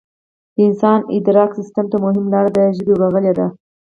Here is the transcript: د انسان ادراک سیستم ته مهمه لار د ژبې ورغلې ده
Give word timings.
د 0.55 0.57
انسان 0.67 0.99
ادراک 1.15 1.51
سیستم 1.59 1.85
ته 1.91 1.97
مهمه 2.03 2.29
لار 2.33 2.45
د 2.55 2.57
ژبې 2.77 2.93
ورغلې 2.97 3.33
ده 3.37 3.47